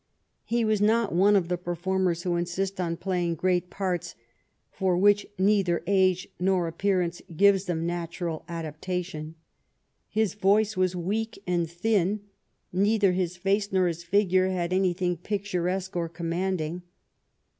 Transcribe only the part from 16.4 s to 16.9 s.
ing.